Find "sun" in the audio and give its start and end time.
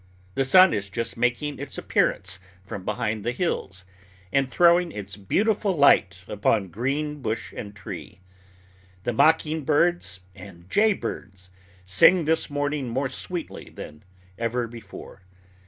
0.45-0.73